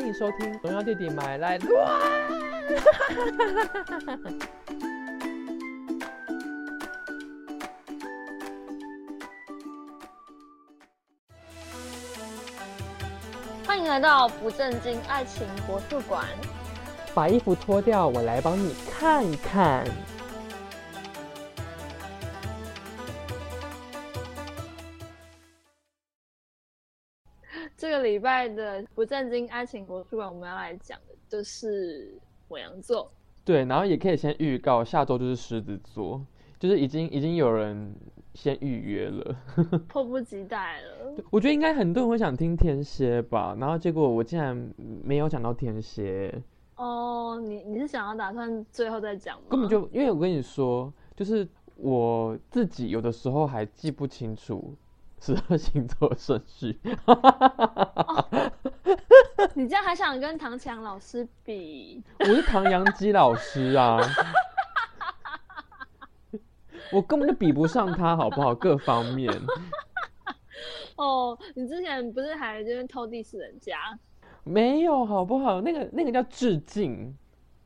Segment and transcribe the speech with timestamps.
[0.00, 2.00] 欢迎收听《荣耀弟弟买来乱》。
[13.66, 16.24] 欢迎来到不正经爱情博物馆。
[17.12, 19.84] 把衣服脱掉，我来帮你看一看。
[27.90, 33.10] 个礼拜的不正经爱情博物馆，我们要来讲的就是母羊座。
[33.44, 36.24] 对，然后也可以先预告，下周就是狮子座，
[36.58, 37.94] 就是已经已经有人
[38.34, 39.36] 先预约了，
[39.88, 41.14] 迫不及待了。
[41.30, 44.72] 我觉得应该很多人会想听天蝎吧，然后结果我竟然
[45.02, 46.32] 没有讲到天蝎。
[46.76, 49.46] 哦，你你是想要打算最后再讲吗？
[49.50, 54.74] 根本就因为我跟你说，就是我自己有的时候还记不清楚
[55.20, 56.78] 十二星座顺序。
[59.54, 62.02] 你这样还想跟唐强老师比？
[62.20, 63.98] 我是唐阳基老师啊，
[66.92, 68.54] 我根本就比不上他，好不好？
[68.54, 69.32] 各方面。
[70.96, 73.76] 哦，你之前不是还就是偷 diss 人家？
[74.44, 75.60] 没有，好不好？
[75.60, 77.14] 那个那个叫致敬。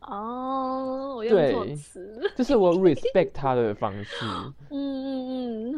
[0.01, 4.27] 哦，我用错词，这是我 respect 他的方式。
[4.71, 5.14] 嗯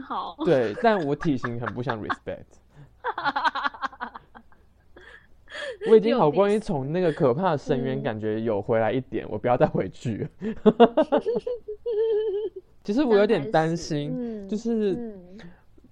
[0.00, 0.36] 好。
[0.44, 2.44] 对，但我体型很不像 respect。
[5.88, 10.28] 我已经好不容易从那个可怕的深渊感觉有回来一点，我不要再回去。
[12.84, 15.18] 其实我有点担心，嗯就是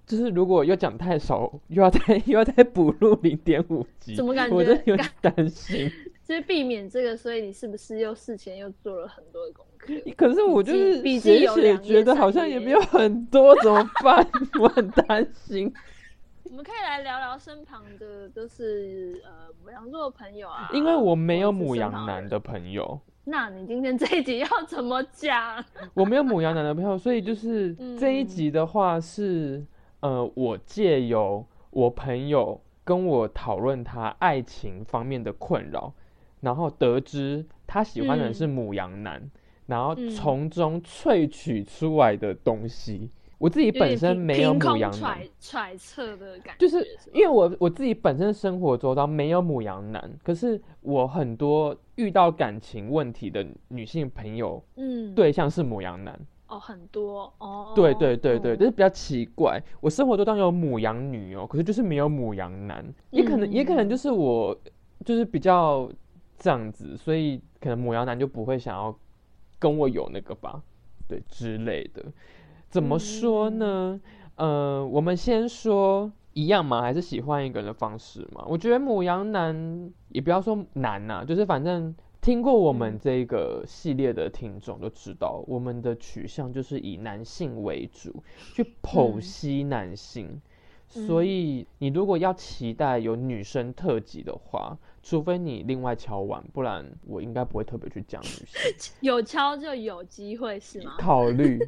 [0.05, 4.55] 就是如果又讲太少，又要再又要再补录零点五集，怎么感觉？
[4.55, 5.91] 我真的有点担心。
[6.23, 9.74] 就是避免这个，所以你是不是又事前又做了很多的功课？
[10.17, 14.25] 可是我就是写写觉得好像也没有很多，怎么办？
[14.59, 15.71] 我很担心。
[16.49, 20.69] 我们可以来聊聊身旁的，就是呃母羊座的朋友啊。
[20.73, 22.99] 因为我没有母羊男的朋友。
[23.27, 25.63] 那你今天这一集要怎么讲？
[25.95, 29.65] 我没有母羊男的朋友，所以就是这一集的话是
[30.01, 35.93] 呃，我借由我朋友跟我讨论他爱情方面的困扰。
[36.41, 39.31] 然后得知他喜欢的人是母羊男，
[39.65, 64.55] 然后从中萃取出来的东西，我自己本身没有母羊男，揣测的感觉，就是因为我我自己本身生活中到没有母羊男，可是我很多遇到感情问题的女性朋友，嗯，对象是母羊男，哦，很多哦，对对对对，就是比较奇怪，我生活中当然有母羊女哦，可是就是没有母羊男，也可能也可能就是我
[65.03, 65.89] 就是比较。
[66.37, 68.93] 这样子，所以可能母羊男就不会想要
[69.59, 70.61] 跟我有那个吧，
[71.07, 72.03] 对之类的。
[72.69, 73.99] 怎么说呢？
[74.35, 76.81] 呃，我们先说一样吗？
[76.81, 78.43] 还是喜欢一个人的方式嘛？
[78.47, 88.23] 我觉得母羊男也不要说难呐，就是反正听过我们这个系列的听众都知道，我们的取向就是以男性为主，
[88.53, 90.41] 去剖析男性。
[90.87, 94.77] 所以你如果要期待有女生特辑的话，
[95.07, 98.19] 除非你另外敲完，不然我应该不会特别去讲。
[99.01, 100.95] 有敲就有机会是吗？
[100.97, 101.59] 考虑。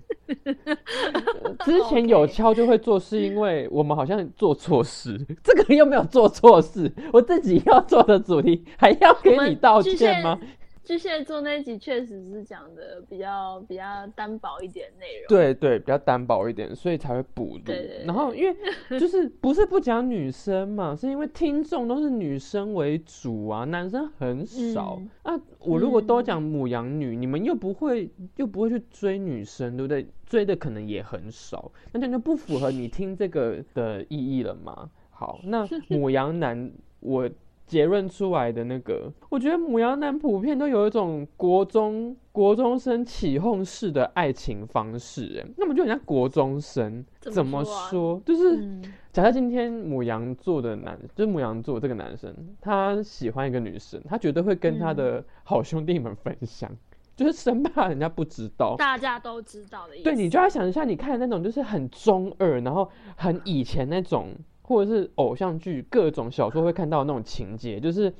[1.64, 5.24] 之前有敲就会做，是因为我们好像做错事。
[5.44, 10.40] 这个又没有做错事，我自己要做的主题还要给你道歉吗？
[10.88, 17.74] 巨蟹座那集确实是讲的比较比较单薄一点内容，对对，比较单薄一点，所以才会补录。
[18.06, 18.56] 然后因为
[18.98, 24.98] 就是不是不讲女生嘛，是因为听众都是女生为主啊，男生很少。
[25.26, 30.08] 那我如果都讲母羊女，你们又不会又不会去追女生，对不对？
[30.26, 34.90] 追的可能也很少，那这样就不符合你听这个的意义了嘛。
[35.10, 36.72] 好，那母羊男
[37.02, 37.30] 我。
[37.68, 48.22] 结论出来的那个，我觉得母羊男普遍都有一种国中国中生起哄式的爱情方式，哎，那么就人家国中生怎么说？
[48.26, 56.72] 就是假设今天母羊座的男，就是母羊座这个男生，他喜欢一个女生，他绝对会跟他的好兄弟们分享，
[57.18, 60.04] 就是生怕人家不知道，大家都知道的意思。
[60.06, 64.30] 对你就要想一下，你看那种就是很中二，然后很以前那种。
[64.68, 68.14] 或者是偶像剧各种小说会看到那种情节，就是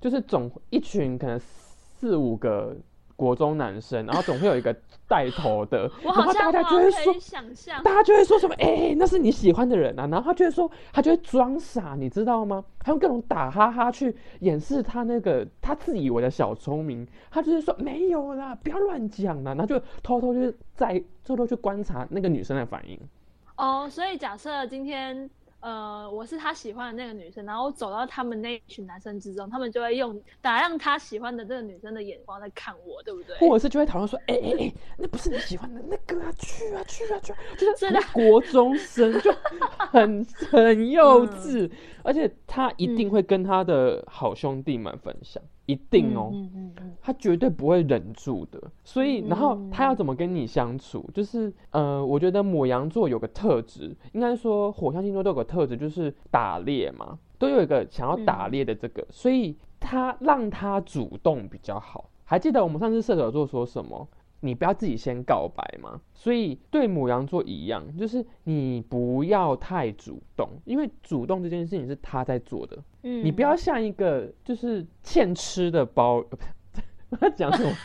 [0.00, 2.76] 就是总一群可能四五个
[3.16, 4.72] 国中男生，然后总会有一个
[5.08, 7.12] 带头的， 然后大家就会说，
[7.82, 12.64] 大家就会说什么，哎，那是你喜欢的人啊，然后他就会说，他就会装傻，你知道吗？
[12.78, 22.96] 他用各种打哈哈去掩饰他那个他自以为的小聪明，他就是说没有啦，不要乱讲啦，然后就偷偷就是在偷偷去观察那个女生的反应。
[23.56, 25.28] 哦，所以假设今天。
[25.60, 33.36] 呃，我是他喜欢的那个女生，然后走到他们那一群男生之中，他们就会用打量他喜欢的这个女生的眼光在看我，对不对？
[33.38, 39.34] 或者是就会讨论说，哎哎哎，那不是你喜欢的那个啊，去啊去啊去，就是国中生就
[39.78, 41.68] 很 很幼稚，
[42.04, 45.42] 而且他一定会跟他的好兄弟们分享。
[45.68, 46.32] 一定哦，
[47.02, 48.58] 他绝对不会忍住的。
[48.82, 51.04] 所以，然后他要怎么跟你相处？
[51.12, 62.08] 就是，呃，我觉得母羊座有个特质，应该说火象星座都有个特质，就是打猎嘛，都有一个想要打猎的这个，所以他让他主动比较好。
[62.24, 64.08] 还记得我们上次射手座说什么？
[64.40, 76.24] 你不要自己先告白嘛，所以对母羊座一样，就是你不要太主动，因为主动这件事情是他在做的，嗯，你不要像一个就是欠吃的包，
[77.20, 77.72] 他讲什么？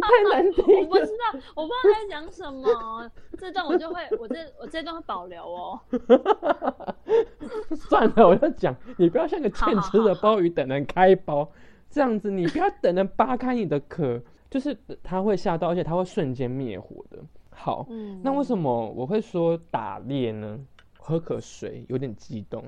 [0.00, 5.80] 太难听，我不知道，我不知道在讲什么，这段我就会，我这我这段会保留哦。
[7.88, 11.50] 算了，我要讲，你不要像个欠吃的鲍鱼等人开包。
[11.90, 17.18] 这样子，你不要等人扒开你的壳， 就是他会吓到，而且他会瞬间灭火的。
[17.50, 17.86] 好，
[18.22, 20.58] 那为什么我会说打猎呢？
[20.98, 22.62] 喝口水，有点激动。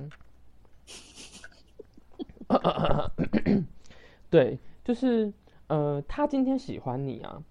[4.30, 5.32] 对，就是
[5.68, 7.42] 呃，他今天喜欢你啊，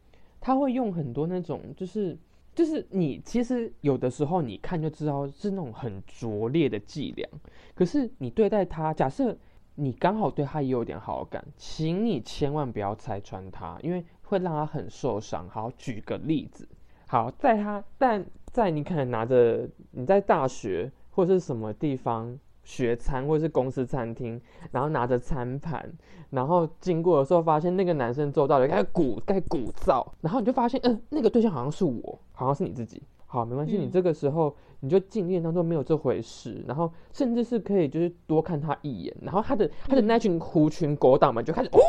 [0.41, 2.17] 他会用很多那种，就是
[2.53, 7.29] 就是你其实有的时候你看就知道是那种很拙劣的伎俩，
[7.75, 9.37] 可是你对待他，假设。
[9.79, 15.47] 你刚好对他也有点好感，请你千万不要拆穿他，因为会让他很受伤。
[15.47, 16.67] 好，举个例子，
[17.07, 24.39] 好，在他但在你可能拿着你在大学或是什么地方学餐，或者是公司餐厅，
[24.71, 25.89] 然后拿着餐盘，
[26.29, 33.01] 然后经过的时候发现那个男生做到了，该鼓开始鼓噪，然后你就发现，嗯，那个对象好像是我，好像是你自己。
[33.31, 41.79] 好，没关系，你这个时候你就尽力当做没有这回事，然后甚至是可以就是多看他一眼，然后他的他的那群狐群狗党们就开始呜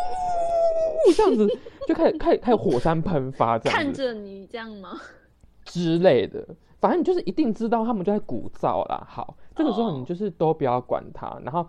[1.16, 1.48] 这样子，
[1.88, 5.00] 就开始开始开始火山喷发这样看着你这样吗？
[5.64, 6.46] 之类的，
[6.78, 9.02] 反正你就是一定知道他们就在鼓噪啦。
[9.08, 11.66] 好，这个时候你就是都不要管他，然后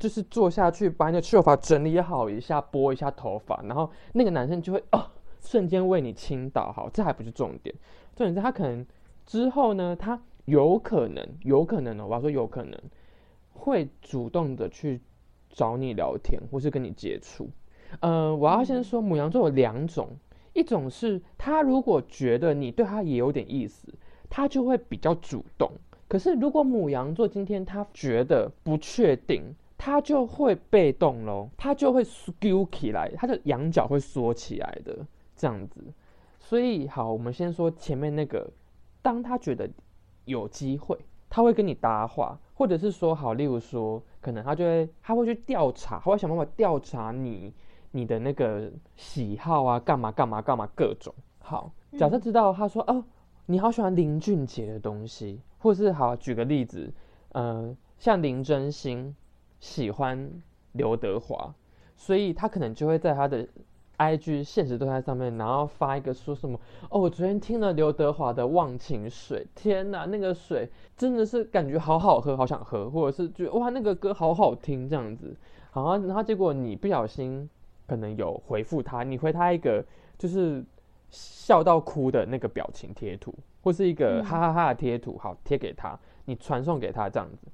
[0.00, 5.06] 就是坐下去把你的秀发整理好一下，拨一下头发，然后那个男生就会哦
[5.40, 6.72] 瞬间为你倾倒。
[6.72, 7.72] 好，这还不是重点，
[8.16, 8.84] 重点是他可能。
[9.26, 12.78] 之后呢，他有可能，有可能哦，我要说有可能
[13.52, 15.00] 会主动的去
[15.48, 17.48] 找你聊天，或是跟你接触。
[18.00, 20.08] 呃，我要先说，母羊座有两种，
[20.52, 23.86] 一种是他如果觉得你对他也有点意思，
[24.28, 25.70] 他就会比较主动。
[26.08, 32.32] 可是如果母羊座今天他觉得不确定，他就会被动喽，他就会缩
[32.72, 35.80] 起来，他的羊角会缩起来的这样子。
[36.40, 38.50] 所以好，我们先说前面那个。
[39.02, 39.68] 当他觉得
[40.24, 40.96] 有机会，
[41.28, 47.52] 他会跟你搭话，或者是说好，例如说，可能他就会他会去调查，他会想办法调查你
[47.90, 51.12] 你的那个喜好啊，干嘛干嘛干嘛各种。
[51.40, 53.04] 好，假设知道他说哦，
[53.46, 56.92] 你好喜欢林俊杰的东西，或是好举个例子，
[57.32, 59.14] 呃，像林真心
[59.58, 60.30] 喜欢
[60.72, 61.52] 刘德华，
[61.96, 63.48] 所以他可能就会在他的。
[63.96, 66.58] I G 现实动态上面，然后发一个说什么
[66.90, 75.36] 哦，我昨天听了刘德华的《忘情水》，天哪，那个水真的是感觉好好喝，好想喝，或者是觉得哇，那个歌好好听这样子。
[75.70, 77.48] 好，然后结果你不小心
[77.86, 79.84] 可能有回复他，你回他一个
[80.18, 80.64] 就是
[81.10, 83.32] 笑到哭的那个表情贴图，
[83.62, 87.46] 或是一个哈哈哈的贴图，好贴给他，你传送给他这样子。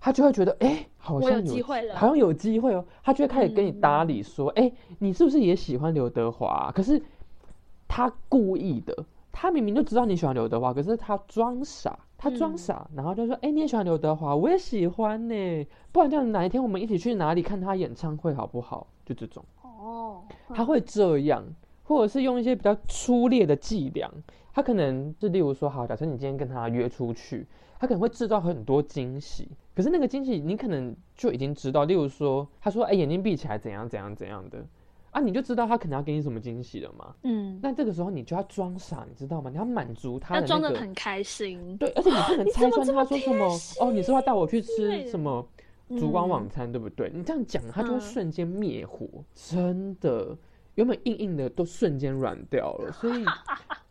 [0.00, 2.84] 他就会觉得，哎，好像有机会了，好像有机会哦。
[3.02, 6.72] 他就会开始跟你搭理，说，哎，你是不是也喜欢刘德华？
[6.74, 7.02] 可是
[7.86, 15.66] 他故意的，他明明就知道你喜欢刘德华，可是他装傻，他装傻，然后就说，哎，你也喜欢刘德华，我也喜欢呢。
[15.90, 18.86] 不然这样哪一天我们一起去哪里看他演唱会好不好？
[19.04, 20.22] 就这种哦，
[20.54, 21.42] 他会这样，
[21.88, 24.08] 或者是用一些比较粗劣的伎俩。
[24.54, 27.46] 他可能是例如说，好，假设你今天跟他约出去。
[27.80, 31.84] 他可能会制造很多惊喜，可是那个惊喜你可能就已经知道。
[31.84, 34.58] 例如说，他说：“哎，眼睛闭起来，怎样怎样怎样的。”
[35.12, 37.14] 啊，你就知道他可能要给你什么惊喜了嘛。
[37.22, 37.56] 嗯。
[37.62, 39.48] 那这个时候你就要装傻，你知道吗？
[39.48, 40.48] 你要满足他的那个。
[40.48, 41.76] 装的很开心。
[41.76, 43.46] 对，而且你不能拆穿他说什么。
[43.80, 45.46] 哦，你是要带我去吃什么
[45.90, 47.12] 烛光晚餐，对不对？
[47.14, 50.36] 你这样讲，他就会瞬间灭火，真的。
[50.78, 53.24] 原本硬硬的都瞬间软掉了，所以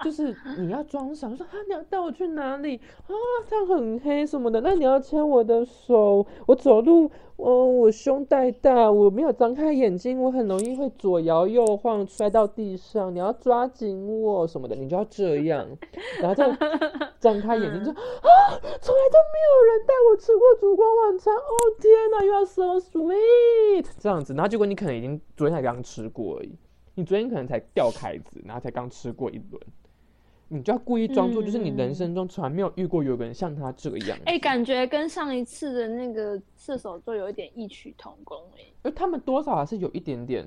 [0.06, 3.12] 就是你要装傻，说啊你要带我去哪里啊？
[3.50, 15.68] 这样很黑什么的，那你要牵我的手，我走路，哦我胸带大，我没有张开眼睛，我很容易会左摇右晃摔到地上，你要抓紧我什么的，你就要这样，
[16.22, 16.48] 然后再
[17.20, 17.98] 张开眼睛就啊，
[18.80, 21.52] 从来都没有人带我吃过烛光晚餐，哦
[21.82, 26.58] 天哪，You are so sweet，这样子，然后结果你可能已经昨天才刚吃过而已。
[26.98, 29.62] 你昨天可能才掉凯子，然后才刚吃过一轮，
[30.48, 34.18] 你就要故意装作就是你人生中从来没有遇过有个人像他这个样。
[34.26, 38.64] 哎，感觉跟上一次的那个射手座有一点异曲同工哎。
[38.82, 40.44] 而他们多少还是有一点点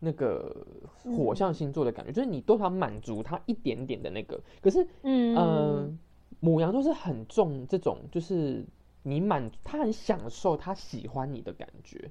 [0.00, 4.40] 那个火象星座的感觉，就是你多少满足他一点点的那个。
[4.60, 5.96] 可是，嗯，
[6.40, 8.66] 母羊座是很重这种，就是
[9.04, 12.10] 你满他很享受他喜欢你的感觉，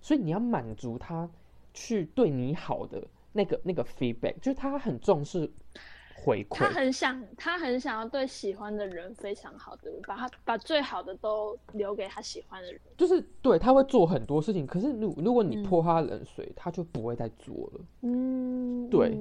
[0.00, 1.30] 所以你要满足他
[1.72, 3.06] 去对你好的。
[3.32, 5.50] 那个那个 feedback 就是他很重视
[6.22, 12.80] 回馈，他很想他很想要对喜欢的人非常好的，把他把最好的都留给他喜欢的人。
[12.98, 17.80] 就是对他会做很多事情，可是如如果你泼他冷水，他就不会再做了。
[18.02, 19.16] 嗯，对，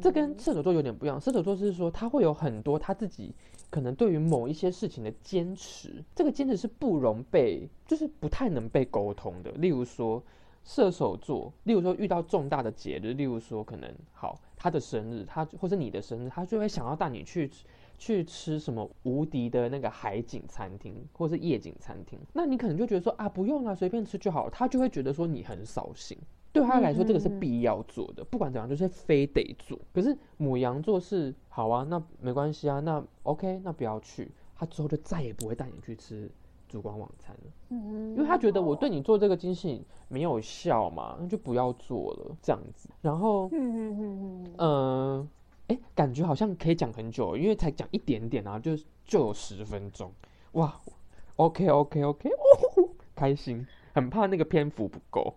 [0.00, 1.20] 这跟射手座有点不一样。
[1.20, 3.32] 射手座是说他会有很多他自己
[3.70, 9.52] 可能对于某一些事情的坚持，这个坚持是不容被，就是不太能被沟通的。
[9.52, 10.20] 例如说。
[10.64, 17.50] 射手座，例如说遇到重大的节日，例如说可能好他的生日，他或是你的生日，他就会想要带你去
[17.98, 22.18] 去吃什么无敌的那个海景餐厅，或是夜景餐厅。
[22.32, 24.48] 那你可能就觉得说啊，不用了，随便吃就好。
[24.50, 26.16] 他就会觉得说你很扫兴，
[26.52, 29.78] 对他来说这个是必要做的，不管怎样就是非得做。
[29.92, 36.30] 可是母羊座是好啊，那没关系啊，那 OK，那不要去，他之后就再也不会带你去吃。
[36.72, 42.88] 烛光晚餐了，嗯，因为他觉得我对你做这个惊喜没有效嘛，那就不要做了这样子。
[43.02, 45.28] 然后，嗯嗯嗯嗯，
[45.68, 48.74] 哎，感觉好像可以讲很久，因为才讲一点点啊，就
[49.04, 50.10] 就有十分钟，
[50.52, 50.74] 哇
[51.36, 55.34] ，OK OK OK，哦，开心，很怕那个篇幅不够。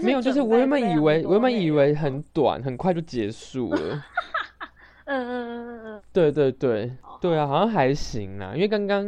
[0.00, 4.02] 没有，就是我原本以为，我原本以为很短，很快就结束了。
[5.04, 6.90] 嗯嗯嗯嗯嗯，对对对
[7.20, 9.04] 对啊，好像还行啊，因为刚刚。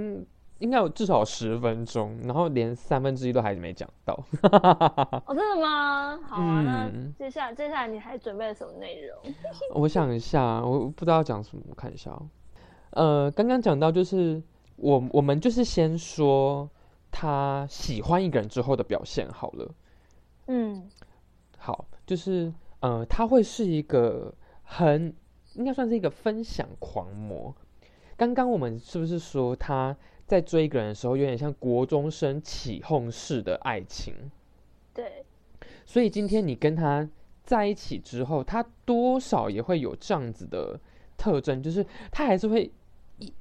[0.58, 4.12] 应该有至少十分钟，然后连三分之一都还没讲到。
[4.42, 6.18] 哦，真的吗？
[6.26, 9.16] 好啊，那接下来接下来你还准备了什么内容？
[9.74, 12.28] 我想一下，我不知道讲什么，我看一下哦。
[12.90, 14.42] 呃，刚刚讲到就是
[14.76, 16.68] 我我们就是先说
[17.10, 19.74] 他喜欢一个人之后的表现好了。
[20.48, 20.90] 嗯，
[21.56, 24.34] 好，就是呃，他会是一个
[24.64, 25.14] 很
[25.54, 27.54] 应该算是一个分享狂魔。
[28.16, 29.96] 刚刚我们是不是说他？
[30.28, 34.14] 在追一个人的时候，有点像国中生起哄式的爱情。
[34.92, 35.24] 对，
[35.86, 37.08] 所以今天你跟他
[37.42, 40.78] 在一起之后，他多少也会有这样子的
[41.16, 42.70] 特征，就是他还是会
[43.18, 43.32] 一，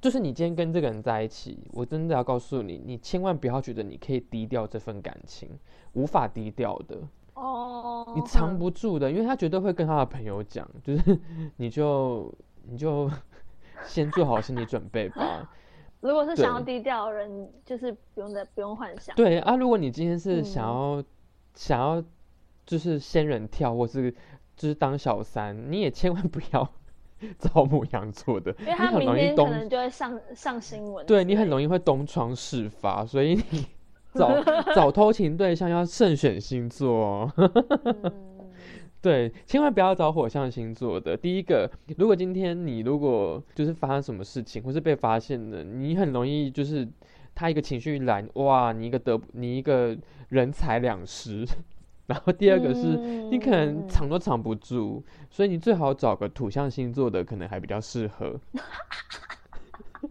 [0.00, 5.50] 就是你今天跟这个人在一起，我真的要告诉你，你千万不要觉得你可以低调这份感情，
[5.94, 6.96] 无法低调的
[7.34, 11.18] 哦，你藏不住的，因为他绝对会跟他的朋友讲，就是
[11.56, 13.10] 你就你就
[13.84, 15.50] 先做好心理准备吧。
[16.06, 19.14] 如果是想要低调的人，就是不用再不用幻想。
[19.16, 21.02] 对啊，如果你今天是想要
[21.54, 22.02] 想要
[22.64, 24.10] 就是仙人跳，或是
[24.56, 26.68] 就是当小三，你也千万不要
[27.38, 31.04] 招母羊座的，因为他明天可能就会上上新闻。
[31.06, 33.66] 对你很容易会东窗事发，所以你
[34.14, 34.42] 找
[34.74, 37.30] 找 偷情对象要慎选星座。
[39.06, 41.16] 对，千万不要找火象星座的。
[41.16, 46.84] 第一个，如果今天你如果就是发生什么事情，或是被发现了，你很容易就是
[47.32, 49.96] 他一个情绪来，哇，你一个得你一个
[50.30, 51.46] 人财两失。
[52.08, 52.96] 然后第二个是
[53.30, 58.40] 你可能藏都藏不住，所以你最好找个土象星座的，可能还比较适合。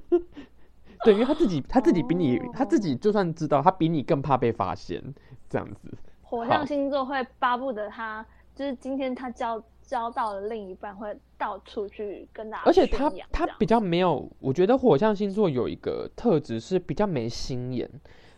[1.04, 5.04] 对，因为他自己他自己比你他自己就算知道，他比你更怕被发现，
[5.50, 5.92] 这样子。
[6.22, 8.26] 火象星座会巴不得他。
[8.56, 12.64] 就是今天他交交到了另一半，会到处去跟大家。
[12.66, 17.90] 而且他他比较没有，我觉得火象星座有一个特质是比较没心眼，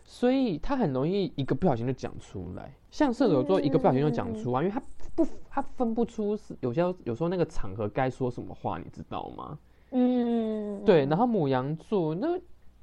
[0.04, 2.74] 所以他很容易一个不小心就讲出来。
[2.90, 4.82] 像射手座一个不小心就讲出来，因为他
[5.14, 9.58] 不他分不出是有些有时候那个场合该说什么话，你知道吗？
[9.92, 11.06] 嗯，对。
[11.06, 12.38] 然后母羊座那。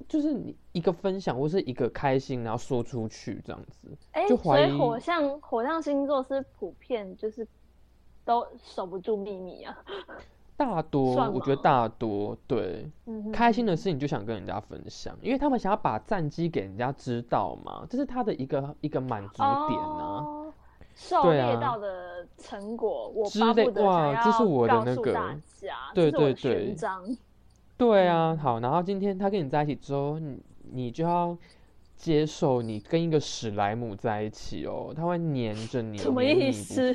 [0.07, 7.47] 就是你一个分享或是一个开心，然后说出去这样子，哎，所以火象火象星座是普遍就是
[8.23, 9.77] 都守不住秘密啊。
[10.57, 12.89] 大多我觉得大多对，
[13.33, 20.53] 开心的事情就想跟人家分享，因为他们想要把战绩给人家知道嘛，这是他的一个一个满足点呢。
[20.95, 25.13] 狩猎到的成果，我巴不得哇，这是我的那个，
[25.93, 26.73] 对对对，
[27.77, 30.39] 对啊，好，然后今天他跟你在一起之后，你
[30.71, 31.37] 你就要
[31.95, 36.93] 接受你跟一个史莱姆在一起哦，他会黏着你，什么意思？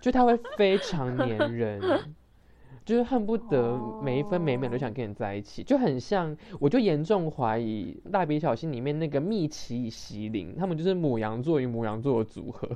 [0.00, 1.80] 就他会非常黏 人，
[2.84, 12.68] 就是恨不得每一分每秒都想跟你在一起，就很像，我就严重怀疑《蜡笔小新》里面那个蜜奇与席琳，他们就是母羊座与母羊座的组合。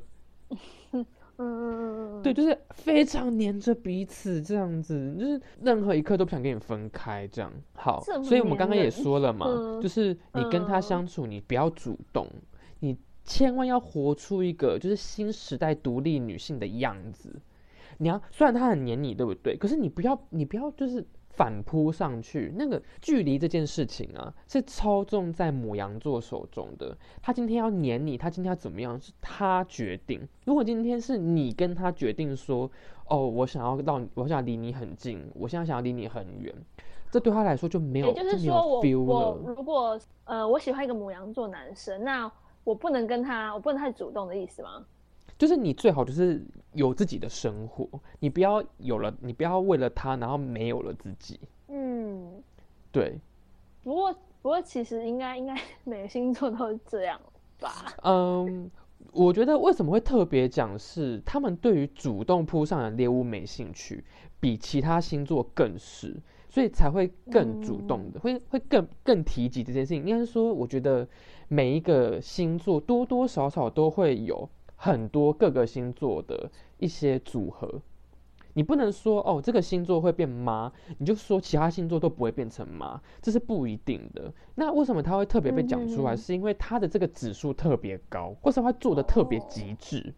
[1.38, 7.52] 嗯嗯嗯对，就是非常黏着彼此这样子，就是任何一刻都不想跟你分开这样。
[7.74, 9.46] 好，所以我们刚刚也说了嘛，
[9.80, 12.26] 就是你跟他相处，你不要主动，
[12.80, 17.34] 你千万要活出一个就是新时代独立女性的样子。
[17.98, 19.56] 你要虽然他很黏你，对不对？
[19.56, 21.06] 可是你不要，你不要就是。
[21.36, 26.96] 反扑上去，那个距离这件事情啊，是操纵在母羊座手中的。
[27.20, 30.26] 他今天要黏你，他今天要怎么样，是他决定。
[30.46, 32.70] 如果今天是你跟他决定说，
[33.08, 36.54] 哦，我想要到，我想离你很近，我现在想要离你很远，
[37.10, 42.30] 这对他来说就没有，就是说我我如果呃，我喜欢一个母羊座男生，那
[42.64, 44.84] 我不能跟他，我不能太主动的意思吗？
[45.38, 47.86] 就是你最好就是有自己的生活，
[48.20, 51.38] 你不要有了，你不要为了他，然后没有了自己。
[51.68, 52.42] 嗯，
[52.90, 53.18] 对。
[53.82, 57.20] 不过，不过其实应该应该每个星座都是这样
[57.60, 57.92] 吧？
[58.02, 58.70] 嗯，
[59.12, 64.02] 我觉得为什么会特别讲是他们对于主动扑上的猎物没兴趣，
[64.40, 66.16] 比其他星座更是，
[66.48, 70.06] 所以才会更主动的，会会更更提及这件事情。
[70.06, 71.06] 应该是说，我觉得
[71.48, 74.48] 每一个星座多多少少都会有。
[74.76, 77.80] 很多各个星座的一些组合，
[78.52, 84.32] 你不能说哦，这个星座会变妈，你就说其他星座都不会变成妈，这是不一定的。
[84.54, 86.14] 那为什么他会特别被讲出来？
[86.14, 90.14] 是因为他的这个指数特别高，或是他做的特别极致，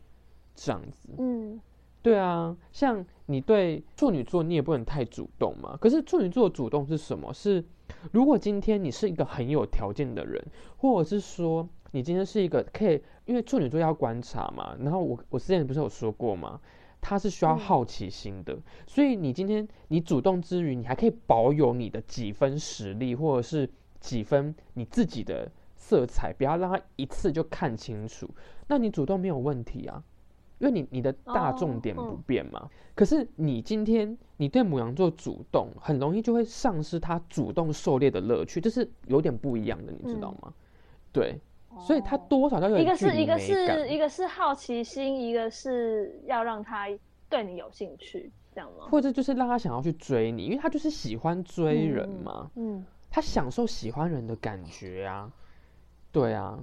[0.55, 1.09] 这样子。
[1.19, 1.61] 嗯，
[2.03, 5.77] 对啊，像你对处女座，你也不能太主动嘛。
[5.81, 7.33] 可是处女座主动是什么？
[7.33, 7.65] 是
[8.13, 10.45] 如果今天你是一个很有条件的人，
[10.77, 11.69] 或者是说。
[11.91, 16.61] 你今天是一个可以，因为处女座要观察嘛，然后我我之前不是有说过吗？
[17.01, 28.29] 他是需要好奇心的，所以你今天你主动之余，你还可以保有你的几分实力，或者是几分你自己的色彩，不要让他一次就看清楚。
[28.67, 30.03] 那你主动没有问题啊，
[30.59, 32.69] 因为你你的大重点不变嘛。
[32.97, 40.53] 可是你今天你对母羊座主动，很容易就会丧失他主动狩猎的乐趣，这是有点不一样的，你知道吗？
[41.13, 41.39] 对。
[41.87, 46.89] 所以他多少都有一个是一个是一个是好奇心，一个是要让他
[47.29, 48.87] 对你有兴趣，这样吗？
[48.91, 52.51] 或者就是让他想要去追你，因为他就是喜欢追人嘛。
[52.55, 55.31] 嗯，他享受喜欢人的感觉啊，
[56.11, 56.59] 对啊。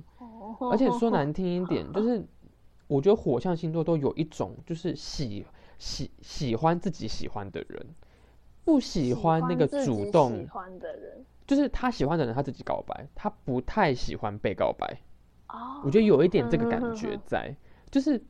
[0.72, 2.24] 而且说难听一点，就是
[2.88, 5.46] 我觉得火象星座都有一种就是喜
[5.78, 7.86] 喜喜欢自己喜欢的人，
[8.64, 11.26] 不喜欢那个主动喜欢的人。
[11.46, 14.98] 就是他喜欢的人，他自己告白，他不太喜欢被告白。
[15.50, 17.56] 哦，我觉得有一点这个感觉在，
[17.92, 18.24] 就是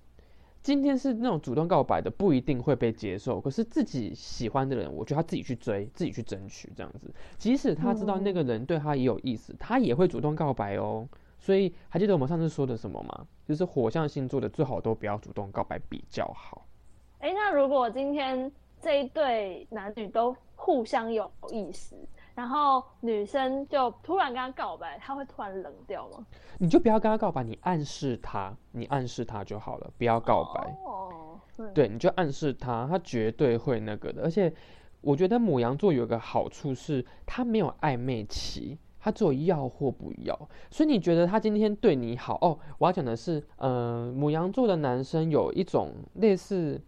[0.62, 3.40] 今天是那种主动告白的，不一定会被接受。
[3.40, 7.14] 可是自己喜欢的人，我觉得他自己去追，自己去争取这样子。
[7.38, 11.08] 即使他知道那个人对他也有意思，他也会主动告白哦。
[11.40, 13.28] 所以还记得我们上次说的什么吗？
[13.48, 16.66] 就是火象星座的最好都不要主动告白比较好。
[17.20, 18.52] 哎，那如果今天
[18.82, 21.96] 这一对男女都互相有意思？
[22.36, 26.26] 然后女生就突然跟他告白，他会突然冷掉吗？
[26.60, 30.78] 你就不要跟他告白，你暗示他，你暗示他就好了，不要告白。
[30.86, 31.40] 哦，
[31.74, 34.22] 对，你就暗示他，他绝对会那个的。
[34.22, 34.54] 而且
[35.00, 40.38] 我觉得母羊座有一个好处是，他没有暧昧期，他只有要或不要。
[40.70, 42.60] 所以你觉得他今天对你好哦？
[42.78, 46.82] 我要讲的是，呃，母羊座的男生有一种类似。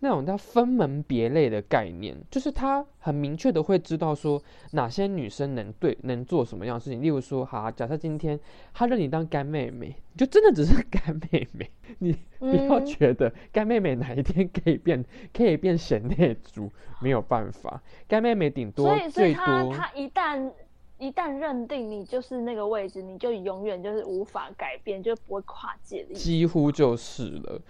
[0.00, 4.40] 那种叫分门别类的概念，就是他很明确的会知道说
[4.72, 7.02] 哪些女生能对能做什么样的事情。
[7.02, 8.38] 例如说，好，假设今天
[8.74, 19.72] 他认你当干妹妹，就真的只是干妹妹， 你不要觉得干妹妹哪一天可以变可以变贤内助，没有办法，干妹妹顶多最多。
[19.72, 20.52] 他一旦
[20.98, 26.14] 一旦认定你就是那个位置，你就永远就是无法改变，就不会跨界的。
[26.14, 27.60] 几乎就是了。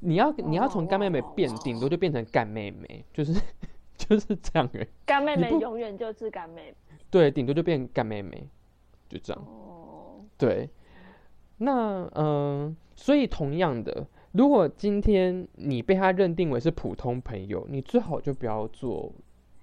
[0.00, 3.32] 你要你要从干妹妹变，顶多就变成干妹妹，就是
[3.96, 4.86] 就是这样哎。
[5.04, 6.76] 干妹妹永远就是干妹妹。
[7.10, 8.48] 对，顶多就变干妹妹，
[9.08, 9.42] 就这样。
[9.44, 10.24] 哦。
[10.36, 10.68] 对。
[11.58, 19.12] 那嗯，所以同样的，如果今天你被他认定为是普通朋友，你最好就不要做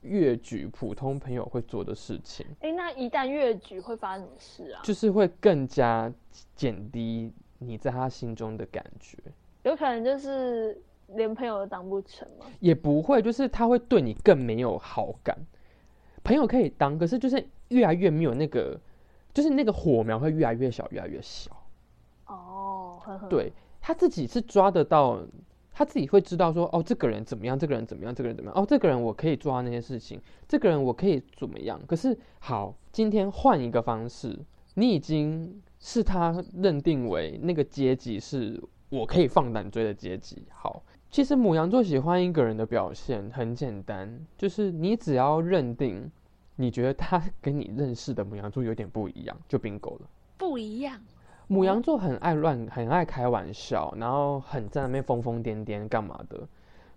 [0.01, 2.45] 越举普通朋友会做的事情。
[2.61, 4.81] 哎，那一旦越举会发生什么事啊？
[4.83, 6.11] 就是会更加
[6.55, 9.17] 减低你在他心中的感觉。
[9.63, 12.45] 有可能就是连朋友都当不成吗？
[12.59, 15.37] 也不会，就是他会对你更没有好感。
[16.23, 18.79] 朋友可以当，可是就是越来越没有那个，
[19.33, 21.51] 就是那个火苗会越来越小，越来越小。
[22.27, 25.19] 哦，对他自己是抓得到，
[25.71, 31.79] 他自己会知道说，哦，这个人怎么样，这个人怎么样，这个人怎么样，哦，这个人我可以做到那些事情，这个人我可以怎么样。
[31.87, 34.37] 可是好，今天换一个方式，
[34.75, 38.61] 你已经是他认定为那个阶级是
[38.91, 40.45] 我可以放胆追的阶级。
[40.53, 46.11] 好，其实母羊座喜欢一个人的表现很简单，就是你只要认定，
[46.57, 50.09] 你觉得他跟你认识的母羊座有点不一样，就 bingo 了。
[50.37, 50.99] 不一样。
[51.47, 56.47] 母羊座很爱乱，很爱开玩笑，然后很在那边疯疯癫癫干嘛的。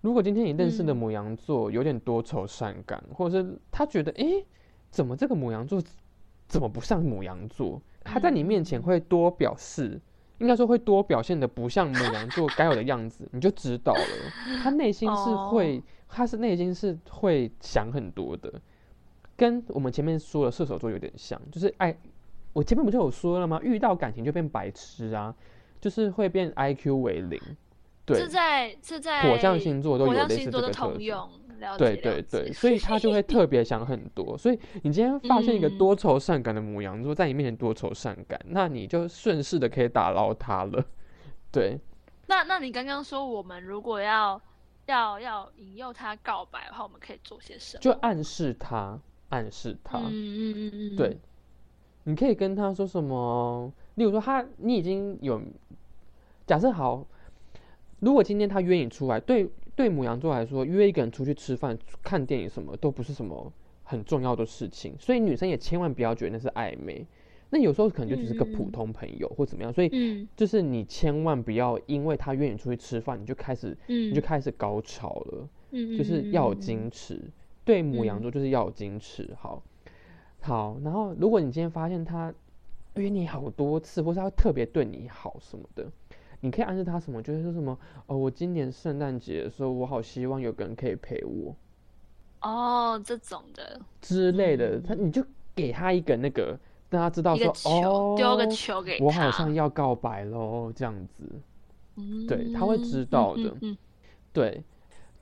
[0.00, 4.44] 如果今天你认识的母羊座有点多愁善感，或者是他觉得，哎，
[4.90, 5.80] 怎么这个母羊座
[6.46, 7.80] 怎么不像母羊座？
[8.02, 10.00] 他在你面前会多表示，
[10.38, 14.00] 应该说会多表现的不像母羊座该有的样子，你就知道了。
[14.62, 18.52] 他内心是会，他是内心是会想很多的，
[19.36, 21.96] 跟我们前面说的射手座有点像，就是爱。
[22.52, 23.60] 我前面不就有说了吗？
[23.62, 25.34] 遇到感情就变白痴啊，
[25.80, 27.40] 就是会变 I Q 为零。
[28.04, 30.92] 对，是在是在火象星座都有类似这个特
[31.60, 31.78] 用。
[31.78, 34.36] 对对对， 所以他就会特别想很多。
[34.36, 40.84] 所以你今天发现一个多愁善感的母羊座在你面前多愁善感，那你就顺势的可以打捞他了。
[41.50, 41.78] 对。
[42.26, 44.40] 那那你刚刚说我们如果要
[44.86, 47.80] 要要引诱他告白的话，我们可以做些什么？
[47.82, 49.98] 就暗示他，暗示他。
[49.98, 50.96] 嗯嗯嗯嗯。
[50.96, 51.18] 对。
[52.06, 53.72] 你可以跟他说什么？
[53.94, 55.40] 例如说，他你已经有
[56.46, 57.06] 假设好，
[58.00, 67.06] 如果今天他约你出来，对对母羊座来说，约一个人出去吃饭、看电影什么都不是什么很重要的事情，所以女生也千万不要觉得那是暧昧。
[67.50, 75.48] 那有时候可能就只是个普通朋友或怎么样，所以就是你千万不要因为他约你出去吃饭，你就开始你就开始高潮了。
[75.70, 77.20] 就是要有矜持，
[77.64, 79.28] 对母羊座就是要有矜持。
[79.36, 79.60] 好。
[80.40, 82.32] 好，然后如果你今天发现他
[82.94, 85.90] 约你好多次，或是他特别对你好什么的，
[86.44, 87.22] 你可以暗示他什么？
[87.22, 87.76] 就是说什么
[88.06, 91.56] 哦，我今年圣诞节的时候，我好希望有个人可以陪我。
[92.42, 96.58] 哦，这种的之类的，他你就给他一个那个，
[96.90, 101.24] 让他知道说哦，丢个球给我，好像要告白喽，这样子。
[102.28, 103.56] 对，他会知道的。
[103.62, 103.74] 嗯
[104.34, 104.62] 对，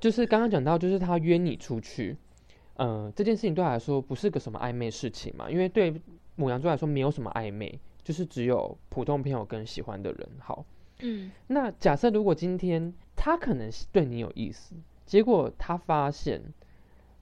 [0.01, 2.17] 就是刚刚讲到，就是他约你出去。
[2.79, 5.49] 嗯，这件事情对他来说不是个什么暧昧事情嘛？
[5.49, 5.95] 因为对
[6.35, 10.65] 母羊座来说没有什么暧昧，就是只有普通朋友跟喜欢的人好。
[11.03, 16.41] 嗯，那假设如果今天他可能对你有意思，结果他发现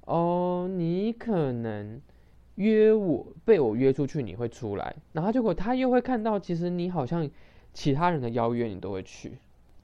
[0.03, 2.01] 哦，你可能
[2.55, 7.29] 约我被我约出去，你会出来，然后结果他又会看到，其实你好像
[7.73, 9.39] 其他人的邀约你都会去，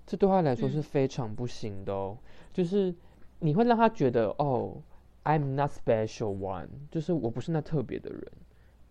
[0.07, 2.17] 这对他来说是非常不行的哦。
[2.53, 2.95] 就是
[3.41, 4.83] 你会让他觉得哦。
[5.29, 8.23] I'm not special one，就是我不是那特别的人。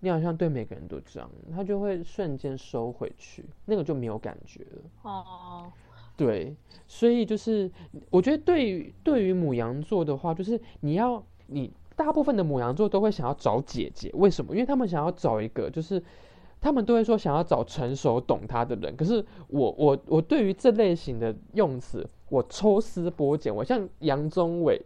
[0.06, 4.82] 你好像对每个人都这样，他就会瞬间收回去，那个就没有感觉了。
[5.02, 5.72] 哦，
[6.16, 7.72] 对，所以就是
[8.12, 14.54] 我觉得对于对于母羊座的话，就是你要你大部分的母羊座都会想要找姐姐，为什么？
[14.54, 16.00] 因为他们想要找一个，就是
[16.62, 18.96] 他们都会说想要找成熟懂他的人。
[18.96, 24.80] 可是我我我对于这类型的用词，我抽丝剥茧，我像杨宗纬。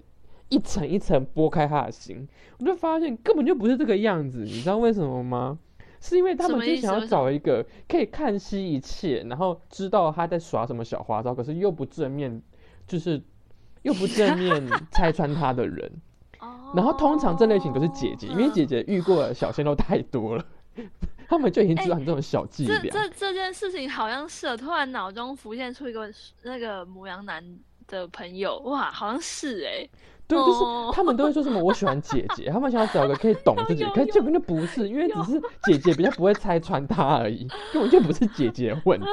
[0.50, 2.28] 一层一层剥开他的心，
[2.60, 5.58] 我就发现根本就不是这个样子，你知道为什么吗？
[6.02, 12.42] 是因为他们就想要找一个可以看悉一切，然后知道他在耍什么小花招，可是又不正面，
[12.88, 13.22] 就是
[13.82, 15.92] 又不正面拆穿他的人。
[16.74, 20.46] 然后通常这类型都是姐姐，因为姐姐遇过的小鲜肉太多了，
[21.28, 22.82] 他们就已经知道你这种小伎俩。
[22.84, 26.10] 这这这件事情好像是，突然脑中浮现出一个
[26.44, 27.44] 那个母羊男
[27.90, 29.88] 的朋友，哇，好像是哎。
[30.28, 39.08] 对，就是他们都会说什么我喜欢姐姐， 他们想要找个可以懂自己，可是根本就不是，因为只是姐姐比较不会拆穿他而已，根本就不是姐姐的问题。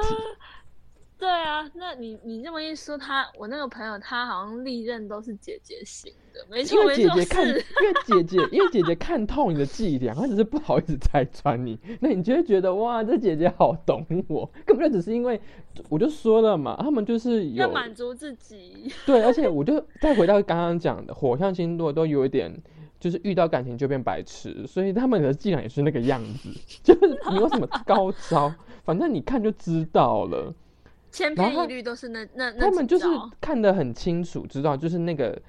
[1.19, 7.63] 对啊，那你你这么一说，他我那个朋友他好像历任都是姐姐型的，没错因为姐姐看，因为
[8.05, 15.41] 姐姐因为姐姐看透你的伎俩，她只是不好意思拆穿你，那你就会觉得哇，这姐姐好懂我，根本就只是因为
[15.89, 18.93] 我就说了嘛，他们就是要满足自己。
[19.07, 22.55] 对，而且我就再回到刚刚讲的，火象星座都有一点，
[23.01, 26.51] 就是遇到感情就变白痴，所以他们的伎俩也是那个样子，
[26.83, 28.53] 就是没有什么高招，
[28.85, 30.55] 反正你看就知道了。
[31.17, 33.07] 千篇一律都是那那他们就是
[33.41, 35.41] 看得很清楚，知道就是那个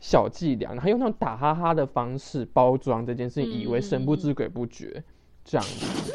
[0.00, 5.04] 小伎俩，然后用那种打哈哈的方式包装这件事情，以为神不知鬼不觉
[5.44, 6.12] 这样子。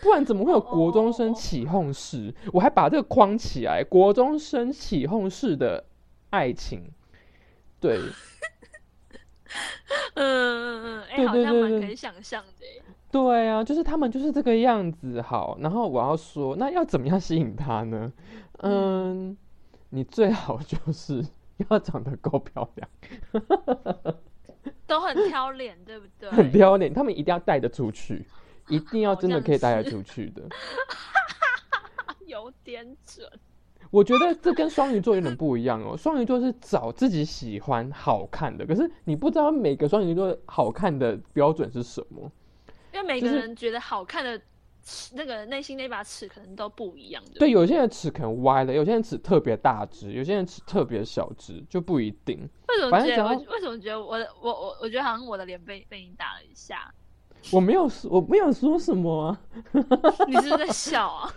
[0.00, 2.32] 不然怎么会有国中生起哄式？
[2.52, 5.84] 我还把这个框起来，国中生起哄式的
[6.30, 6.92] 爱情，
[7.80, 7.98] 对，
[10.14, 12.50] 嗯嗯嗯，哎，好像蛮可以想象的。
[13.14, 15.22] 对啊，就是他们就是这个样子。
[15.22, 18.12] 好，然后我要说，那要怎么样吸引他呢？
[18.58, 19.36] 嗯，
[19.90, 21.24] 你最好就是
[21.70, 22.88] 要长得够漂亮，
[24.84, 26.28] 都很挑脸，对不对？
[26.34, 28.26] 很挑脸，他们一定要带得出去，
[28.68, 30.42] 一定要真的可以带得出去的。
[32.26, 33.24] 有点准。
[33.92, 35.96] 我觉得这跟双鱼座有点不一样哦。
[35.96, 42.28] 双鱼座是找自己喜欢、好看的，可是你不知道每个双鱼座好看的标准是什么。
[42.94, 44.40] 因为每个人觉得好看的
[45.14, 47.40] 那个内心那把尺可能都不一样的。
[47.40, 52.48] 对，有些人尺可能歪了，有些人尺特别大只，有些人尺特别小只，就不一定。
[52.68, 53.36] 为什么觉得？
[53.50, 56.94] 为什么觉得我的我我我觉得好像我的脸被被你打了一下？
[57.52, 59.40] 我没有说，我没有说什么啊。
[60.28, 61.34] 你是在笑啊？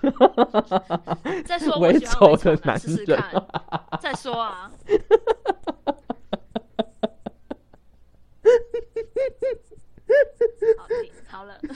[1.44, 3.06] 在说猥丑的男人。
[4.00, 4.72] 再说啊。
[10.78, 11.58] 好听，好了。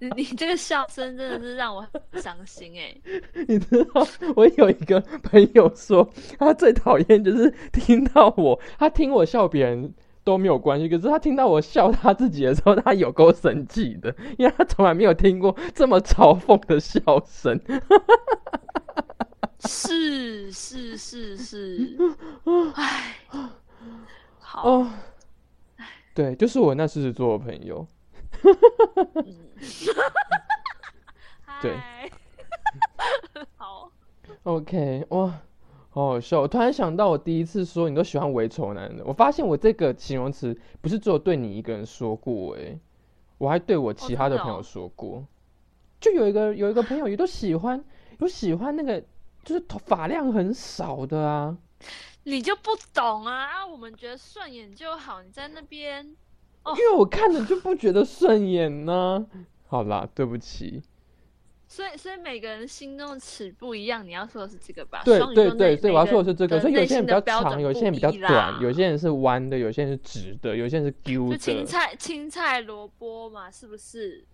[0.00, 2.92] 你你这个笑声真的是让我很伤心哎！
[3.46, 9.94] 你知道，我有一个朋友说，他最讨厌就是听到我，他听我笑别人
[10.24, 17.60] 都没有关系，可是他听到我笑他自己的时候，他有够生气的，因为他从来没有听过这么嘲讽的笑声。
[19.60, 21.96] 是是是是，
[22.74, 23.14] 唉。
[24.62, 24.90] 哦，
[26.16, 27.86] 对，就是我那狮子座的朋友。
[31.60, 31.76] 对，
[33.56, 33.92] 好
[34.44, 35.26] ，OK，哇，
[35.90, 36.40] 好好笑！
[36.40, 42.78] 我突然想到，我第一次说你都喜欢伪丑男的，我发现我这个形容词不是只有对你一个人说过，哎，
[43.36, 45.22] 我还对我其他的朋友说过。
[46.00, 47.84] 就有一个有一个朋友也都喜欢，
[48.20, 48.98] 有喜欢那个
[49.44, 51.58] 就是头发量很少的啊。
[52.26, 53.64] 你就不懂啊！
[53.64, 55.22] 我们觉得顺眼就好。
[55.22, 59.24] 你在那边，因为我看着就不觉得顺眼呢。
[59.68, 60.82] 好啦，对不起。
[61.68, 64.04] 所以，所以每个人心中的尺不一样。
[64.04, 65.02] 你要说的是这个吧？
[65.04, 66.60] 对对对，所以我要说的是这个。
[66.60, 71.38] 所以有些人比较长，有些人比较短，有些人是弯的，有些人是直的，有些人是丢的。
[71.38, 74.24] 青菜、青菜、萝卜嘛，是不是？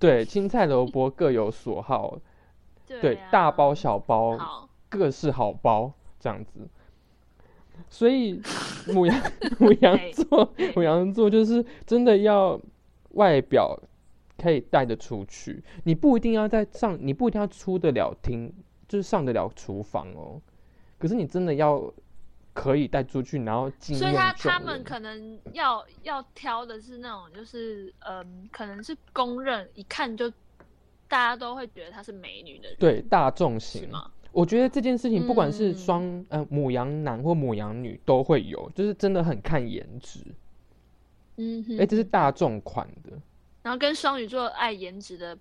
[0.00, 2.18] 对，青菜萝卜各有所好。
[2.88, 6.68] 对，大包小包，各是好包，这样子。
[7.88, 8.40] 所以，
[8.88, 9.20] 母羊
[9.58, 12.60] 母羊座母羊座就是真的要
[13.10, 13.78] 外表
[14.36, 18.52] 可以带得出去，你不一定要在上，你不一定要出得了厅，
[18.88, 20.40] 就是上得了厨房哦。
[20.98, 21.92] 可是你真的要
[22.52, 30.30] 可以带出去，然后所以他他们可能要要挑的是那种，就是嗯，可能是公认一看就
[31.08, 34.10] 大家都会觉得她是美女的人，对大众型嘛。
[34.32, 40.20] 我觉得这件事情，不管是双呃母羊男或母羊女都会有，就是真的很看颜值。
[41.36, 43.12] 嗯，哎，这是大众款的。
[43.62, 45.36] 然后跟双鱼座爱颜值的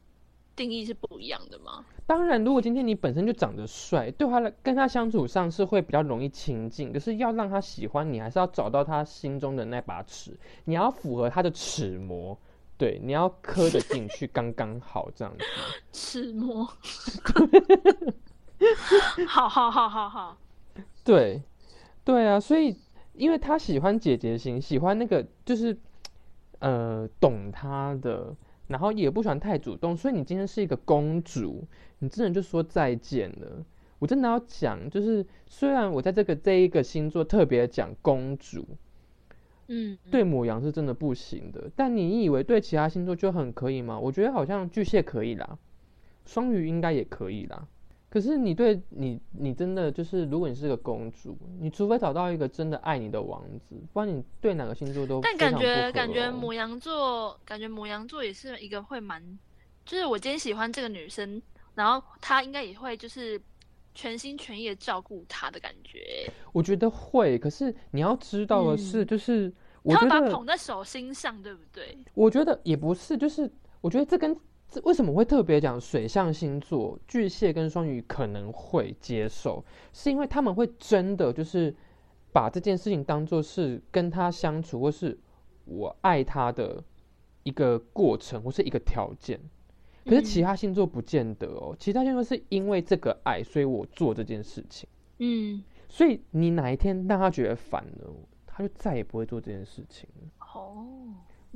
[0.56, 1.86] 定义是不一样的吗？
[2.06, 6.92] 当然，如果今天你本身就长得帅，对他来跟他相处上是会比较容易亲近。
[6.92, 12.38] 可是要让他喜欢你，还是要找到他心中的那把尺，你要符合他的尺模，
[12.78, 15.46] 对，你要磕得进去刚刚好这样子。
[15.92, 16.68] 尺模。
[19.28, 20.38] 好好好好好，
[21.04, 21.42] 对，
[22.04, 22.78] 对啊，所以
[23.14, 25.78] 因为他喜欢姐姐型，喜欢那个就是
[26.60, 28.36] 呃懂他的，
[28.68, 31.66] 然后也不喜欢太主动，所以你今天是一个公主，
[32.00, 33.66] 你真的就说再见了。
[34.00, 38.66] 我真的要讲，就是虽然我在这个这一个星座特别讲公主，
[39.68, 44.00] 嗯，对母羊是真的不行的，但你以为对其他星座就很可以吗？
[44.00, 45.58] 我觉得好像巨蟹可以啦，
[46.26, 47.68] 双鱼应该也可以啦。
[48.10, 55.22] 可是你对你，你真的就是，如果你是个公主，你除非找到一个真的爱你的王子，不然你对哪个星座都。
[55.22, 59.22] 但感觉感觉母羊座，感觉母羊座也是一个会蛮，
[59.86, 61.40] 就是我今天喜欢这个女生，
[61.76, 63.40] 然后她应该也会就是
[63.94, 66.28] 全心全意的照顾她的感觉。
[66.52, 71.96] 我觉得会，可是你要知道的是，就是我觉得捧在手心上，对不对？
[72.16, 74.36] 我觉得也不是，就是我觉得这跟。
[74.70, 79.64] 这为什么会特别讲水象星座巨蟹跟双鱼可能会接受？
[79.92, 81.76] 是因为他们会真的就是
[82.32, 85.18] 把这件事情当做是跟他相处，或是
[85.66, 86.84] 我爱他的
[87.42, 89.40] 一个过程，或是一个条件。
[90.06, 94.88] 可是其他星座不见得哦，其他星座是因为这个爱，所以我做这件事情。
[95.18, 98.14] 嗯，所以你哪一天让他觉得烦了，
[98.46, 100.28] 他就再也不会做这件事情了。
[100.40, 100.86] 哦。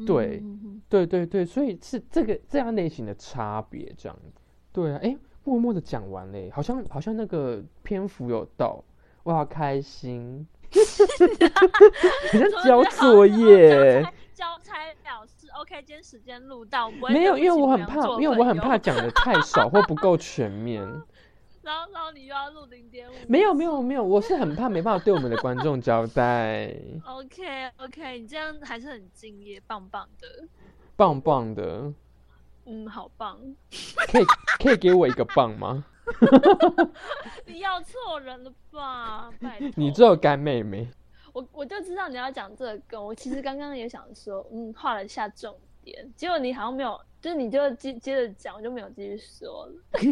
[0.05, 0.43] 对
[0.89, 4.41] 对对对，所以是这个这样类型的差别这样子。
[4.71, 8.83] 对啊，哎，默默的讲完嘞，好像好像那个篇幅有到，
[9.23, 10.47] 我好开心，
[12.31, 14.03] 好像交作业。
[14.33, 20.83] 交差了事，OK，今天时间录到，没有，因为我很怕，因为我很怕讲的太少或不够全面。
[21.63, 26.75] 然后然后你又要录零点五，没有没有没有，我是很怕没办法对我们的观众交代。
[27.07, 30.27] OK OK，你这样还是很敬业，棒棒的，
[30.97, 31.93] 棒棒的，
[32.65, 33.39] 嗯，好棒，
[34.11, 34.25] 可以
[34.59, 35.85] 可以给我一个棒吗？
[37.47, 39.31] 你要错人了吧？
[39.41, 40.89] 拜托，你只有干妹妹。
[41.31, 49.73] 我我就知道你要讲这个梗，我其实刚刚也想说，嗯，画了一下重点，结果你好像没有，就是你就接接着讲，我就没有继续说了。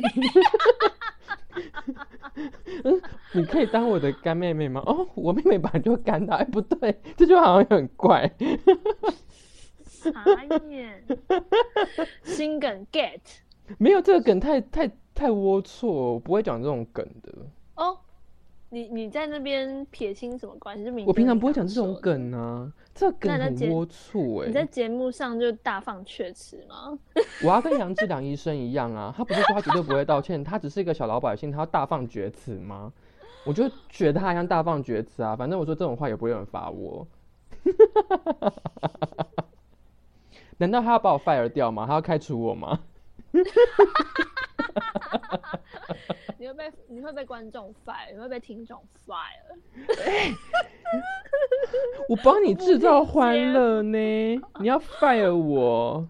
[3.33, 4.81] 你可以当我的干妹妹吗？
[4.85, 8.31] 哦，我妹妹本来就干的，哎，不对，这句话好像很怪。
[9.83, 10.11] 傻
[10.69, 11.03] 眼，
[12.23, 13.19] 心梗 get
[13.77, 17.31] 没有这个梗太太太龌龊，我不会讲这种梗的。
[17.75, 17.97] 哦，
[18.73, 20.85] 你你在那边撇清什么关系？
[20.85, 21.93] 就明我平常不会讲这种。
[22.01, 24.65] 梗啊，这梗那在节很龌龊 你在哎。
[24.65, 26.97] 节目上就大放厥词吗？
[27.43, 32.93] 我要跟杨志良医生一样啊，他不是说他绝对不会道歉，他只是一个小老百姓，他要大放厥词吗？
[33.45, 37.05] 我就觉得他一样大放厥词啊，反正我说这种话也不会有人罚我。
[40.57, 41.85] 难道他要把我 fire 掉吗？
[41.85, 42.79] 他要开除我吗？
[46.41, 48.75] 你会被你会被观众 fire，你会被听众
[49.05, 49.77] fire。
[52.09, 53.97] 我帮你制造欢乐呢，
[54.59, 56.07] 你要 fire 我？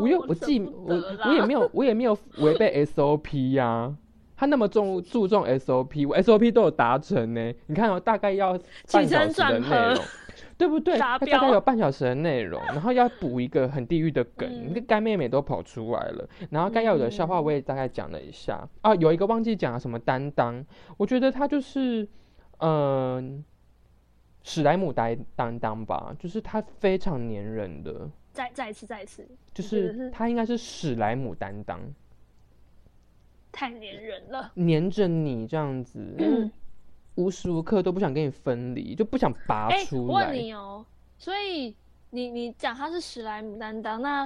[0.00, 3.94] 我又哦我记舍不我得我也没有我也没有违背 SOP 呀、
[4.36, 7.54] 他那么重注重 SOP，我 SOP 都有达成呢。
[7.66, 8.58] 你看哦，大概要
[8.92, 10.04] 半小时的起承转内合容，
[10.58, 10.98] 对不对？
[10.98, 14.66] 大概有半小时的内容， 然后要补一个很地狱的梗，嗯。
[14.68, 20.62] 那个干妹妹都跑出来了，然后该要有的笑话嗯我也大概讲了一下、啊，有一个忘记讲了什么担当，
[20.98, 22.06] 我觉得他就是
[22.58, 23.42] 嗯。
[24.44, 30.10] 史莱姆担担当吧，就是他非常粘人的，再再一次再一次，就是是？
[30.10, 31.78] 他应该是史莱姆担当，
[33.52, 34.52] 太粘人了。
[34.56, 36.50] 粘着你这样子，嗯
[37.18, 40.32] 无时无刻都不想跟你分离，就不想拔哎、出我问。
[40.32, 40.86] 你哦，
[41.18, 41.74] 所以
[42.10, 44.24] 你你讲他是史莱姆担当，那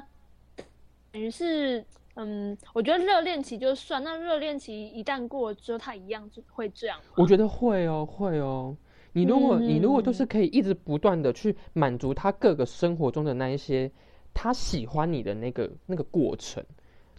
[1.11, 1.83] 等于是
[2.16, 7.00] 嗯，我觉得热恋期就算，那热恋期一旦过了之后，他一样就会这样？
[7.16, 8.76] 我觉得会哦，会哦。
[9.14, 13.90] 你如果、你如果都嗯是可以一直不断的去满足他各个生活中的那一些
[14.35, 16.62] 他喜欢你的那个那个过程，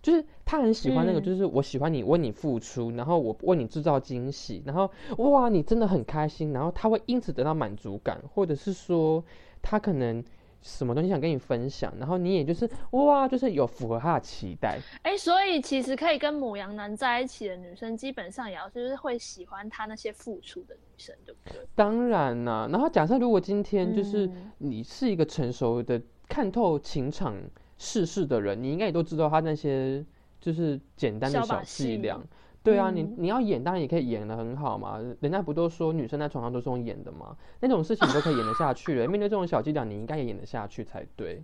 [0.04, 1.24] 就是他很喜欢那个，嗯。
[1.24, 9.24] 就是我喜欢你为你付出，然后我为你制造惊喜，然后哇你真的很开心，然后他会因此得到满足感，或者是说
[9.62, 10.24] 他可能
[10.62, 21.66] 什么东西想跟你分享，然后你也就是哇就是有符合他的期待，哎、所以其实可以跟母羊男在一起的女生，基本上也要就是会喜欢他那些付出的女生，对不对？
[21.76, 24.52] 当然啦、然后假设如果今天就是嗯。
[24.60, 27.36] 你是一个成熟的、看透情场
[27.78, 30.04] 世事的人，你应该也都知道他那些
[30.40, 32.20] 就是简单的小伎俩。
[32.64, 34.98] 对啊，你嗯你要演，当然也可以演的很好嘛。
[35.20, 37.36] 人家不都说女生在床上都是用演的吗？
[37.60, 39.08] 那种事情你都可以演得下去了。
[39.08, 41.44] 面对这种小伎俩，你应该也演得下去才对。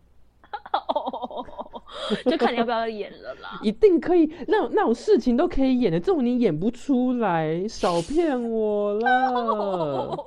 [2.26, 3.60] 就看你要不要演了啦。
[3.62, 10.26] 一定可以，那种那种事情都可以演的，这种你演不出来，少骗我了。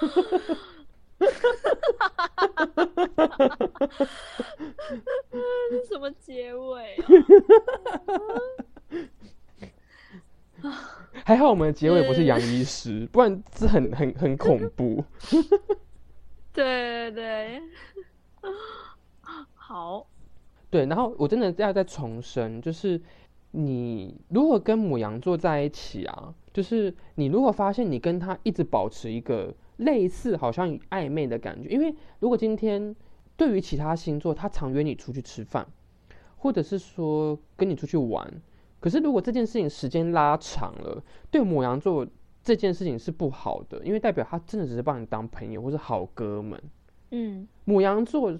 [1.18, 1.26] 这
[5.70, 6.96] 是什么结尾
[10.62, 10.72] 啊？
[11.24, 15.04] 还好我们的结尾不是杨医师，不然这很很很恐怖。
[16.52, 17.62] 对对对，
[19.54, 20.06] 好，
[20.70, 23.00] 对，然后我真的要再重申，就是
[23.50, 32.94] 你如果跟母羊座在一起啊，就是你如果发现你跟他一直保持一个类似好像暧昧的感觉，因为如果今天
[33.36, 35.66] 对于其他星座，他常约你出去吃饭，
[36.36, 38.30] 或者是说跟你出去玩，
[38.80, 42.06] 可是如果这件事情时间拉长了，对母羊座
[42.42, 46.62] 这件事情是不好的，因为代表他真的只是把你当朋友或是好哥们。
[47.10, 48.36] 嗯，母羊座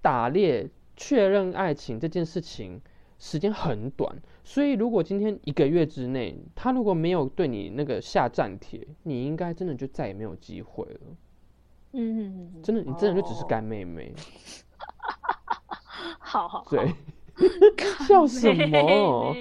[0.00, 2.80] 打猎确认爱情这件事情
[3.22, 11.00] 时间很短，所以如果今天一个月之内，他如果没有对你那个下战帖，你应该真的就再也没有机会了。
[11.92, 14.12] 嗯，真的，你真的就只是哦干妹妹。
[16.18, 16.92] 好好好，对，
[18.08, 18.82] 笑什么？
[18.82, 19.34] 么？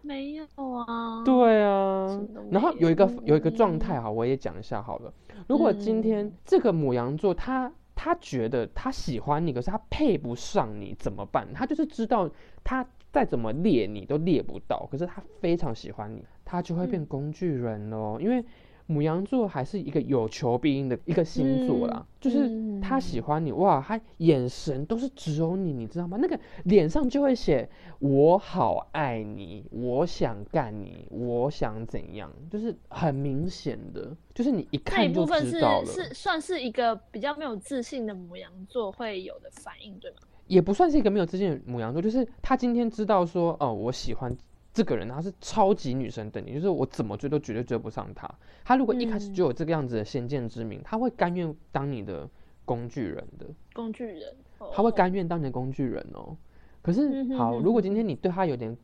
[0.00, 0.46] 没有
[0.86, 2.06] 啊，对啊
[2.52, 5.12] 然后有一个有一个有状态哈，我也讲一下好了。
[5.48, 7.72] 如果今天嗯这个母羊座他
[8.08, 11.46] 他他觉得他喜欢你，可是他配不上你，怎么办？
[11.52, 12.30] 他就是知道
[12.64, 12.82] 他
[13.12, 18.42] 再怎么猎你都猎不到，可是他非常喜欢你，他就会变工具人喽，因为。
[18.90, 26.16] 母羊座还是一个有求必应的一个星座啦，就是他喜欢你哇，他眼神都是只有你，你知道吗？
[26.18, 27.68] 那个脸上就会写
[27.98, 35.84] 我好爱你，我想干你，我想怎样，就是很明显的，就是你一看就知道了。
[35.84, 40.16] 是算是一个比较没有自信的母羊座会有的反应，对吗？
[40.46, 44.34] 也不算是一个没有自信的母羊座，就是他今天知道说哦，我喜欢。
[44.78, 48.32] 这个人他是超级女神等级，就是我怎么追都绝对追不上他。
[48.64, 52.28] 他如果一开始就有这个样子的先见之明，他会甘愿当你的
[52.64, 53.46] 工具人的。
[53.72, 54.36] 工具人，
[54.72, 56.36] 他会甘愿当你的工具人哦。
[56.80, 58.76] 可是好，如果今天你对他有点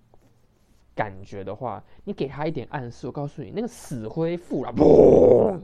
[0.96, 5.60] 感觉的话，你给他一点暗示，我告诉你，那个死灰复燃，嘣，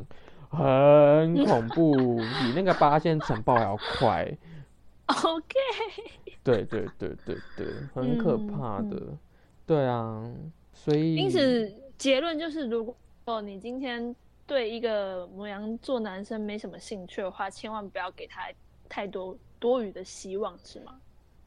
[0.48, 4.32] 很恐怖，比那个八仙城爆还要快。
[5.10, 5.56] OK。
[6.44, 9.18] 对对对对对，很可怕的。
[9.70, 10.28] 对啊，
[10.72, 12.92] 所以因此结论就是，如
[13.24, 14.12] 果你今天
[14.44, 18.50] 对一个母羊座男生没什么兴趣的话，千万不要给他
[18.88, 21.00] 太多多余的希望，是吗？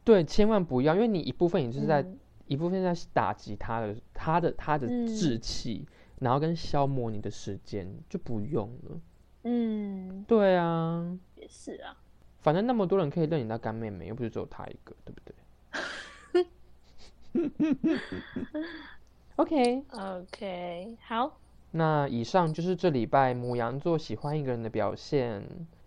[0.05, 2.05] 对，千万不要，因为你一部分也就是在
[2.47, 5.85] 一部分在打击他的他的他的志气，
[6.19, 9.01] 然后跟消磨你的时间，就不用了。
[9.43, 11.97] 嗯，对啊，也是啊，
[12.39, 15.35] 反正那么多人可以认你当干妹妹，又不是只有他一个，对不对
[19.37, 21.39] OK OK，好。
[21.71, 25.43] 那以上就是这礼拜母羊座喜欢一个人的表现。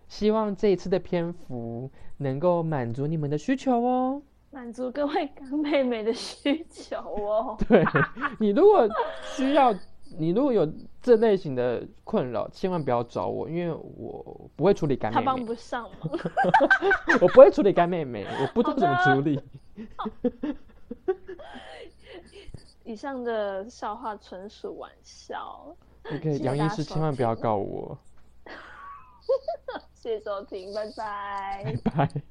[0.08, 4.22] 希望这一次的篇幅能够满足你们的需求哦，
[4.52, 7.56] 满足各位干妹妹的需求哦。
[7.68, 7.84] 对
[8.38, 8.88] 你如果
[9.36, 9.74] 需要，
[10.16, 10.72] 你如果有
[11.02, 15.24] 这类型的困扰，千万不要找我，因为我不会处理干妹妹。
[15.24, 15.90] 他帮不上
[17.20, 19.40] 我不会处理干妹妹，我不知道怎么处理。
[22.84, 25.76] 以上的笑话纯属玩笑。
[26.04, 27.98] OK，杨医师千万不要告我。
[29.94, 31.74] 谢谢收听，拜拜。
[31.84, 32.22] 拜拜。